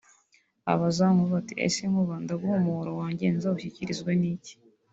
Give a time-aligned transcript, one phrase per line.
[0.73, 4.53] abaza Nkuba ati “Ese Nkuba ndaguha umuhoro wanjye nzawushyikirizwe n’iki